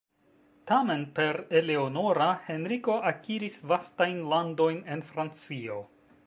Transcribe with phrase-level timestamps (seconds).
[0.69, 5.79] Tamen per Eleonora, Henriko akiris vastajn landojn en Francio.